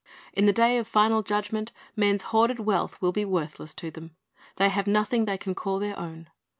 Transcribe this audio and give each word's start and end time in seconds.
\\\ 0.23 0.33
the 0.41 0.51
day 0.51 0.79
of 0.79 0.87
final 0.87 1.21
Judgment 1.21 1.71
men's 1.95 2.23
hoarded 2.33 2.59
wealth 2.59 2.99
will 3.03 3.11
be 3.11 3.23
worthless 3.23 3.75
to 3.75 3.91
them. 3.91 4.15
The)/ 4.55 4.69
have 4.69 4.87
nothing 4.87 5.25
they 5.25 5.37
can 5.37 5.53
call 5.53 5.77
their 5.77 5.99
own. 5.99 6.27